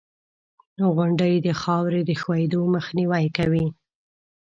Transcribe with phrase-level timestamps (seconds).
[0.95, 3.65] •غونډۍ د خاورې د ښویېدو مخنیوی کوي.